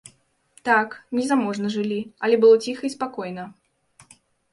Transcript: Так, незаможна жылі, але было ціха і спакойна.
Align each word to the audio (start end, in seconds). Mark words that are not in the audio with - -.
Так, 0.69 0.95
незаможна 1.17 1.67
жылі, 1.75 1.99
але 2.27 2.39
было 2.45 2.55
ціха 2.69 2.83
і 2.89 2.91
спакойна. 2.95 3.43